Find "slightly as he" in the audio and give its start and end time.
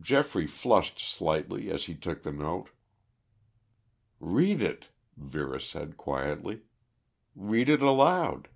1.00-1.96